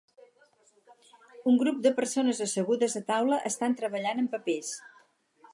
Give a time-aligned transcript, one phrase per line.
[1.51, 4.77] Un grup de persones assegudes a taula estan treballant amb papers.